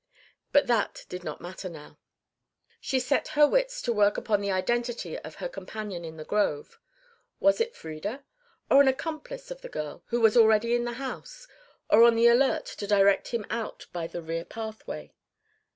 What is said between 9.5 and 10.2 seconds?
of the girl, who